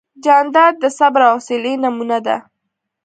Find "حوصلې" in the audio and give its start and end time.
1.37-1.73